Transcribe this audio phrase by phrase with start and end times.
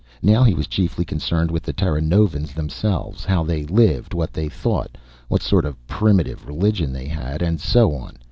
[0.23, 4.97] Now he was chiefly concerned with the Terranovans themselves how they lived, what they thought,
[5.27, 8.15] what sort of primitive religion they had, and so on.